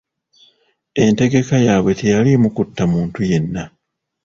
[1.03, 3.63] Entegeka yaabwe teyaliimu kutta muntu yenna.